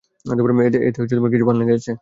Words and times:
এতে 0.87 0.99
কিছু 1.31 1.45
পান 1.45 1.55
লেগে 1.55 1.71
গেছে। 1.71 1.89